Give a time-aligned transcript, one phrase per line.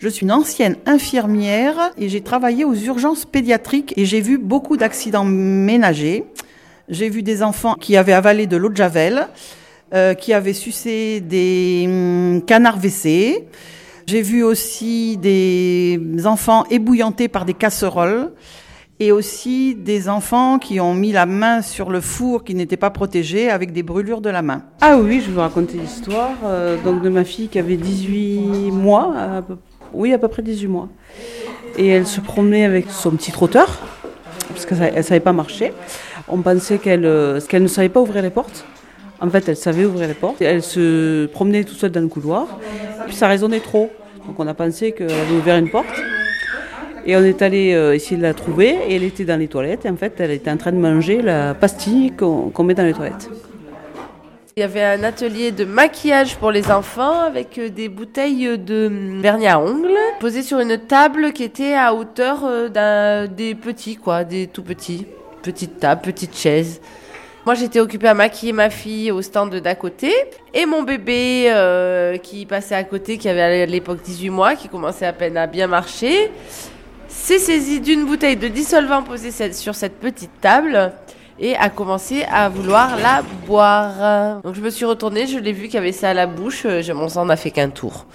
[0.00, 4.78] Je suis une ancienne infirmière et j'ai travaillé aux urgences pédiatriques et j'ai vu beaucoup
[4.78, 6.24] d'accidents ménagers.
[6.88, 9.28] J'ai vu des enfants qui avaient avalé de l'eau de javel,
[9.92, 13.44] euh, qui avaient sucé des hum, canards WC.
[14.06, 18.32] J'ai vu aussi des enfants ébouillantés par des casseroles
[19.00, 22.90] et aussi des enfants qui ont mis la main sur le four qui n'était pas
[22.90, 24.62] protégé avec des brûlures de la main.
[24.80, 28.70] Ah oui, je vais vous raconter l'histoire euh, donc de ma fille qui avait 18
[28.72, 29.56] mois, à peu,
[29.92, 30.88] oui à peu près 18 mois.
[31.78, 33.78] Et elle se promenait avec son petit trotteur,
[34.48, 35.72] parce qu'elle ne savait pas marcher.
[36.28, 38.64] On pensait qu'elle euh, qu'elle ne savait pas ouvrir les portes.
[39.20, 40.40] En fait, elle savait ouvrir les portes.
[40.40, 42.58] Elle se promenait toute seule dans le couloir.
[43.06, 43.90] Puis ça résonnait trop.
[44.26, 45.86] Donc on a pensé qu'elle avait ouvert une porte.
[47.06, 49.86] Et on est allé euh, essayer de la trouver et elle était dans les toilettes.
[49.86, 52.92] Et en fait, elle était en train de manger la pastille qu'on met dans les
[52.92, 53.30] toilettes.
[54.60, 58.92] Il y avait un atelier de maquillage pour les enfants avec euh, des bouteilles de
[59.18, 64.22] vernis à ongles posées sur une table qui était à hauteur euh, des petits quoi,
[64.22, 65.06] des tout petits,
[65.42, 66.82] petite table, petite chaise.
[67.46, 70.12] Moi, j'étais occupée à maquiller ma fille au stand d'à côté
[70.52, 74.68] et mon bébé euh, qui passait à côté, qui avait à l'époque 18 mois, qui
[74.68, 76.30] commençait à peine à bien marcher,
[77.08, 80.92] s'est saisi d'une bouteille de dissolvant posée sur cette petite table
[81.40, 84.42] et a commencé à vouloir la boire.
[84.42, 86.92] Donc je me suis retournée, je l'ai vu qu'il avait ça à la bouche, je,
[86.92, 88.06] mon sang n'a fait qu'un tour.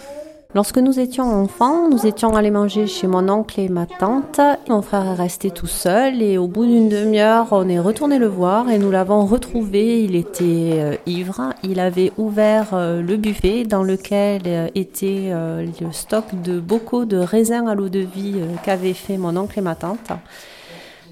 [0.55, 4.39] Lorsque nous étions enfants, nous étions allés manger chez mon oncle et ma tante.
[4.69, 8.27] Mon frère est resté tout seul et au bout d'une demi-heure, on est retourné le
[8.27, 10.05] voir et nous l'avons retrouvé.
[10.05, 11.49] Il était euh, ivre.
[11.61, 17.17] Il avait ouvert euh, le buffet dans lequel euh, était le stock de bocaux de
[17.17, 20.13] raisins à l'eau de vie qu'avaient fait mon oncle et ma tante.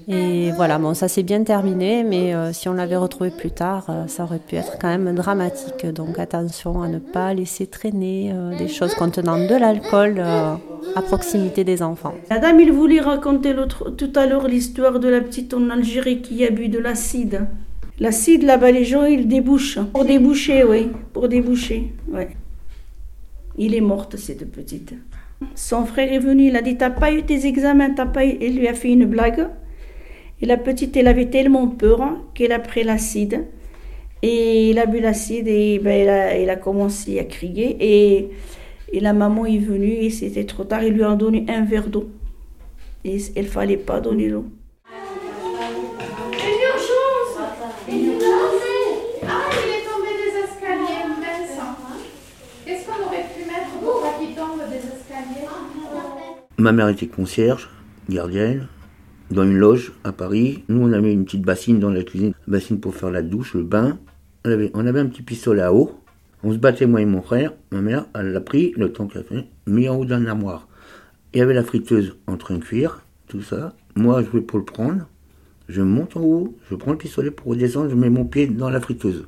[0.06, 3.86] Et voilà, bon, ça s'est bien terminé, mais euh, si on l'avait retrouvé plus tard,
[3.88, 5.86] euh, ça aurait pu être quand même dramatique.
[5.86, 11.64] Donc attention à ne pas laisser traîner euh, des choses contenant de l'alcool à proximité
[11.64, 12.14] des enfants.
[12.28, 13.54] La dame, il voulait raconter
[13.96, 17.46] tout à l'heure l'histoire de la petite en Algérie qui a bu de l'acide.
[17.98, 19.78] L'acide, là-bas, les gens, ils débouchent.
[19.92, 22.28] Pour déboucher, oui, pour déboucher, ouais.
[23.56, 24.94] Il est morte, cette petite.
[25.54, 28.36] Son frère est venu, il a dit, t'as pas eu tes examens, t'as pas eu...
[28.40, 29.48] Il lui a fait une blague.
[30.42, 32.00] Et la petite, elle avait tellement peur
[32.34, 33.44] qu'elle a pris l'acide.
[34.22, 37.76] Et il a bu l'acide et ben, elle, a, a, commencé à crier.
[37.80, 38.30] Et,
[38.92, 40.82] et, la maman est venue et c'était trop tard.
[40.82, 42.08] Il lui a donné un verre d'eau.
[43.04, 44.46] Et il ne fallait pas donner l'eau.
[56.56, 57.68] Ma mère était concierge,
[58.08, 58.68] gardienne
[59.30, 60.64] dans une loge à Paris.
[60.68, 63.62] Nous, on avait une petite bassine dans la cuisine, bassine pour faire la douche, le
[63.62, 63.98] bain.
[64.44, 66.00] On avait, on avait un petit pistolet à eau.
[66.42, 67.52] On se battait, moi et mon frère.
[67.72, 70.68] Ma mère, elle l'a pris, le temps qu'elle a fait, mis en haut d'un armoire.
[71.32, 73.74] Il y avait la friteuse en train de cuire, tout ça.
[73.96, 75.08] Moi, je vais pour le prendre.
[75.68, 78.68] Je monte en haut, je prends le pistolet pour redescendre, je mets mon pied dans
[78.68, 79.26] la friteuse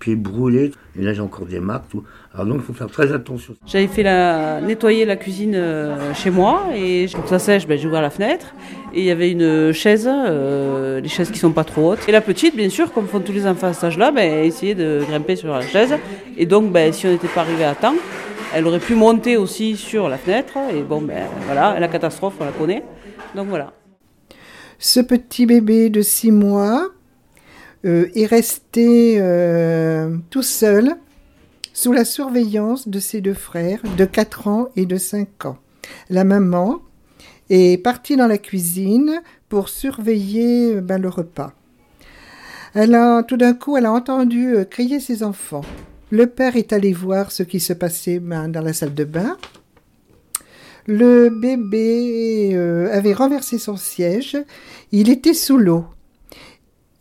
[0.00, 0.72] pied brûlé.
[0.98, 1.88] Et là, j'ai encore des marques.
[1.90, 2.02] Tout.
[2.34, 3.54] Alors donc, il faut faire très attention.
[3.66, 7.78] J'avais fait la, nettoyer la cuisine euh, chez moi et pour que ça sèche, ben,
[7.78, 8.54] j'ai ouvert la fenêtre
[8.92, 12.08] et il y avait une chaise, euh, les chaises qui sont pas trop hautes.
[12.08, 14.74] Et la petite, bien sûr, comme font tous les enfants à cet âge-là, ben, essayait
[14.74, 15.94] de grimper sur la chaise.
[16.36, 17.94] Et donc, ben, si on n'était pas arrivé à temps,
[18.54, 20.54] elle aurait pu monter aussi sur la fenêtre.
[20.74, 22.82] Et bon, ben voilà, la catastrophe, on la connaît.
[23.34, 23.72] Donc voilà.
[24.78, 26.88] Ce petit bébé de 6 mois
[27.84, 30.96] est resté euh, tout seul
[31.72, 35.58] sous la surveillance de ses deux frères de 4 ans et de 5 ans.
[36.10, 36.80] La maman
[37.48, 41.52] est partie dans la cuisine pour surveiller euh, ben, le repas.
[42.74, 45.64] Elle a, tout d'un coup, elle a entendu crier ses enfants.
[46.10, 49.36] Le père est allé voir ce qui se passait ben, dans la salle de bain.
[50.86, 52.54] Le bébé
[52.92, 54.38] avait renversé son siège.
[54.92, 55.84] Il était sous l'eau.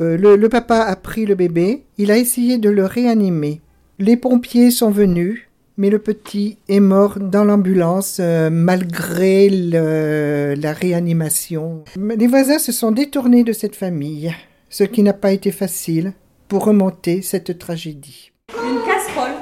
[0.01, 3.59] Euh, le, papa a pris le bébé, il a essayé de le réanimer.
[3.97, 11.83] Les pompiers sont venus, mais le petit est mort dans l'ambulance euh, malgré la réanimation.
[11.97, 14.33] Les voisins se sont détournés de cette famille,
[14.69, 16.13] ce qui n'a pas été facile
[16.47, 18.31] pour remonter cette tragédie.
[18.55, 19.35] Une casserole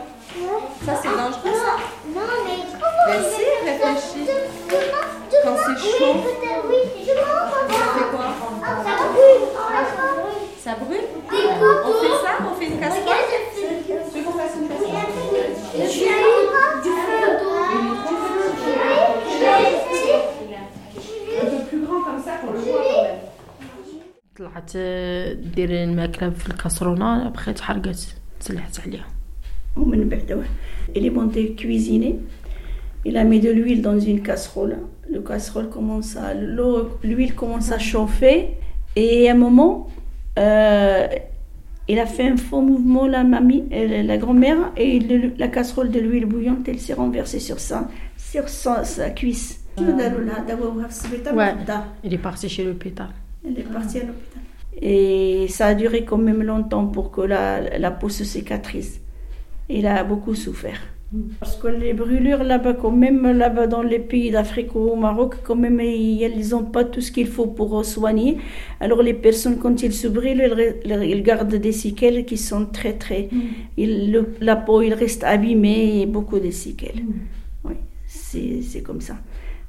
[0.86, 1.78] Ça c'est dangereux ça
[2.16, 2.66] Non mais...
[3.08, 4.32] Ben si, réfléchis.
[5.44, 6.37] Quand c'est chaud...
[25.57, 28.07] دير الماكله في الكاسرونه بقيت حرقت
[28.41, 29.07] تسلحت عليها
[29.77, 30.45] ومن بعد
[30.97, 32.17] اللي مونتي كويزيني
[33.05, 34.77] Il a mis de l'huile dans une casserole.
[35.15, 38.37] Le casserole commence à, l'eau- l'huile commence à chauffer.
[38.95, 39.75] Et à un moment,
[40.39, 41.09] euh,
[41.93, 45.91] il a fait un faux mouvement, la mamie, euh, la grand-mère, et le- la casserole
[45.91, 47.79] de l'huile bouillante, elle s'est renversée sur sa,
[48.31, 49.49] sur sa, sa cuisse.
[51.41, 51.53] Ouais.
[52.05, 53.09] Il est parti chez l'hôpital.
[53.45, 54.43] Elle est partie à l'hôpital.
[54.82, 59.02] Et ça a duré quand même longtemps pour que la, la peau se cicatrise.
[59.70, 60.80] Il a beaucoup souffert.
[61.40, 65.36] Parce que les brûlures là-bas, quand même là-bas dans les pays d'Afrique ou au Maroc,
[65.44, 68.38] quand même ils n'ont pas tout ce qu'il faut pour soigner.
[68.80, 73.30] Alors les personnes, quand ils se brûlent, ils, gardent des séquelles qui sont très très...
[73.78, 77.04] le- la peau, il reste abîmée et beaucoup de séquelles.
[77.64, 77.76] Oui,
[78.06, 79.18] c'est c'est comme ça.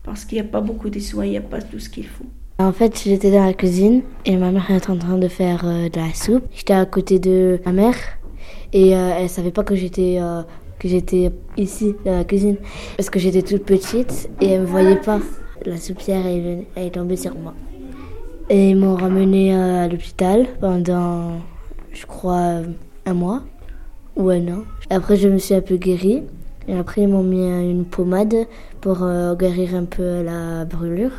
[0.03, 2.07] Parce qu'il n'y a pas beaucoup de soins, il n'y a pas tout ce qu'il
[2.07, 2.27] faut.
[2.61, 5.89] En fait, j'étais dans la cuisine et ma mère était en train de faire euh,
[5.89, 6.43] de la soupe.
[6.53, 7.95] J'étais à côté de ma mère
[8.73, 10.43] et euh, elle savait pas que j'étais euh,
[10.81, 12.57] que j'étais ici dans la cuisine
[12.97, 15.21] parce que j'étais toute petite et elle me voyait pas.
[15.67, 17.55] La soupière est tombée sur moi
[18.51, 21.35] et ils m'ont ramenée euh, à l'hôpital pendant,
[21.93, 22.63] je crois,
[23.07, 23.45] un mois
[24.17, 24.65] ou un an.
[24.91, 26.25] Après, je me suis un peu guérie
[26.67, 28.35] et après ils m'ont mis une pommade
[28.81, 29.07] pour
[29.39, 31.13] guérir un peu la brûlure.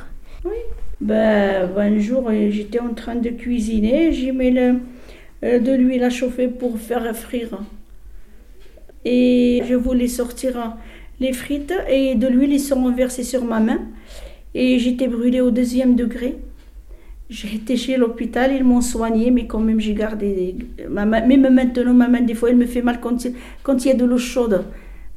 [1.01, 4.80] Ben, un jour, euh, j'étais en train de cuisiner, j'ai mis le-
[5.44, 7.60] euh, de l'huile à chauffer pour faire frire.
[9.06, 10.75] Et je voulais sortir
[11.19, 13.80] les frites et de l'huile, ils sont renversés sur ma main.
[14.56, 16.38] Et j'étais brûlée au deuxième degré.
[17.30, 20.56] J'ai été chez l'hôpital, ils m'ont soignée, mais quand même j'ai gardé.
[20.90, 23.86] Ma main, même maintenant, ma main, des fois, elle me fait mal quand il, quand
[23.86, 24.66] il y a de l'eau chaude.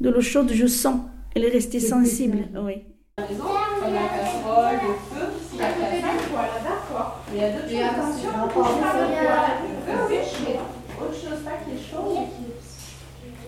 [0.00, 1.00] De l'eau chaude, je sens.
[1.34, 2.38] Elle est restée sensible.
[2.64, 2.82] Oui.
[3.18, 7.20] Exemple, comme la casserole, le feu, s'il y a quelqu'un, voilà, d'accord.
[7.30, 7.82] Mais il y a d'autres choses.
[7.84, 8.92] Attention, on ne pas
[9.60, 10.16] le feu, oui,
[10.46, 10.58] mais
[10.98, 12.26] autre chose pas qui est chaud.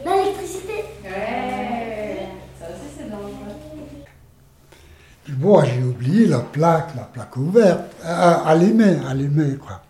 [0.04, 2.28] L'électricité Ouais,
[2.60, 3.56] ça aussi c'est dangereux.
[5.24, 9.80] Puis bon, j'ai oublié la plaque, la plaque ouverte, euh, allumée, allumée, quoi.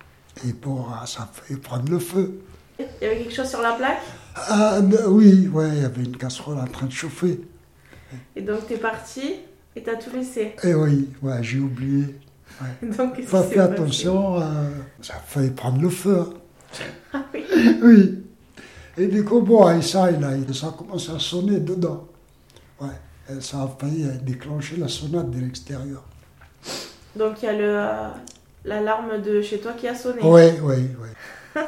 [0.47, 2.41] Et bon, ah, ça fait prendre le feu.
[2.79, 4.03] Il y avait quelque chose sur la plaque?
[4.37, 7.41] Ah, ben oui, ouais, il y avait une casserole en train de chauffer.
[8.37, 9.41] et donc t'es parti?
[9.77, 10.55] Et t'as tout laissé.
[10.63, 12.17] Et oui, ouais, j'ai oublié.
[12.83, 14.71] Donc qu'est-ce Pas s'est fait attention, euh,
[15.03, 16.21] ça a failli prendre le feu.
[16.21, 16.33] hein.
[17.13, 17.45] Ah oui.
[17.83, 18.21] Oui.
[18.97, 22.07] Et du coup, bon, ça, il a, ça a commencé à sonner dedans.
[22.81, 22.89] Ouais,
[23.29, 26.05] et ça a failli déclencher la sonate de l'extérieur.
[27.17, 28.09] Donc il y a le euh,
[28.65, 30.21] l'alarme de chez toi qui a sonné.
[30.23, 31.09] Oui, oui, oui.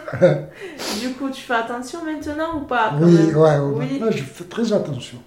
[1.01, 3.37] Du coup, tu fais attention maintenant ou pas quand Oui, même?
[3.37, 3.87] ouais, Oui.
[4.01, 5.19] maintenant, je fais très attention.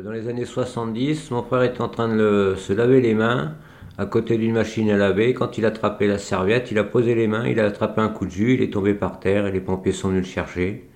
[0.00, 3.54] Euh, Dans les années 70, mon frère était en train de se laver les mains
[3.98, 5.34] à côté d'une machine à laver.
[5.34, 8.08] Quand il a attrapé la serviette, il a posé les mains, il a attrapé un
[8.08, 10.88] coup de jus, il est tombé par terre et les pompiers sont venus le chercher.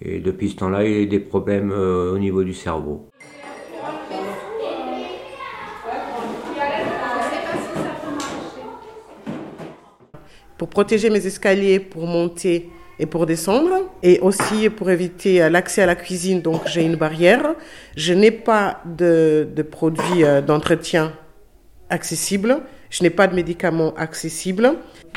[0.00, 3.08] Et depuis ce temps-là, il a eu des problèmes euh, au niveau du cerveau.
[10.58, 12.70] pour protéger mes escaliers pour monter
[13.00, 16.96] et pour descendre, et aussi pour éviter euh, l'accès à la cuisine, donc j'ai une
[16.96, 17.54] barrière.
[17.96, 21.12] Je n'ai pas de, produits euh, d'entretien
[21.88, 22.60] accessibles,
[22.90, 24.74] je n'ai pas de médicaments accessibles.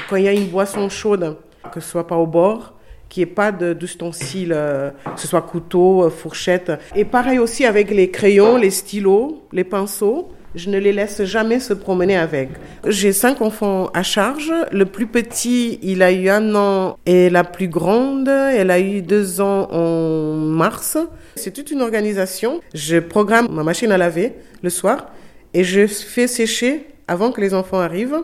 [0.09, 1.37] Quand il y a une boisson chaude,
[1.71, 2.73] que ce soit pas au bord,
[3.09, 6.71] qu'il n'y ait pas d'ustensiles, euh, que ce soit couteau, fourchette.
[6.95, 10.31] Et pareil aussi avec les crayons, les stylos, les pinceaux.
[10.55, 12.49] Je ne les laisse jamais se promener avec.
[12.87, 14.53] J'ai cinq enfants à charge.
[14.71, 19.01] Le plus petit, il a eu un an et la plus grande, elle a eu
[19.01, 20.97] deux ans en mars.
[21.35, 22.61] C'est toute une organisation.
[22.73, 25.07] Je programme ma machine à laver le soir
[25.53, 28.23] et je fais sécher avant que les enfants arrivent.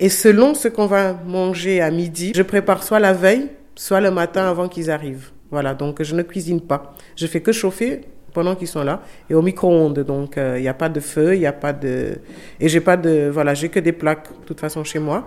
[0.00, 4.10] Et selon ce qu'on va manger à midi, je prépare soit la veille, soit le
[4.10, 5.32] matin avant qu'ils arrivent.
[5.50, 6.94] Voilà, donc je ne cuisine pas.
[7.14, 8.02] Je fais que chauffer
[8.38, 10.00] pendant qu'ils sont là et au micro-ondes.
[10.12, 12.18] Donc euh, il n'y a pas de feu, il n'y a pas de
[12.60, 15.18] et j'ai pas de voilà, j'ai que des plaques de toute façon chez moi.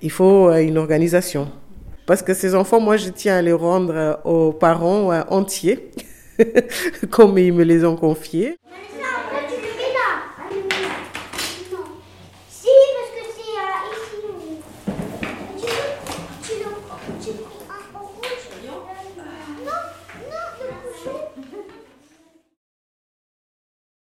[0.00, 1.48] Il faut euh, une organisation.
[2.06, 5.90] Parce que ces enfants, moi, je tiens à les rendre euh, aux parents euh, entiers,
[7.10, 8.56] comme ils me les ont confiés.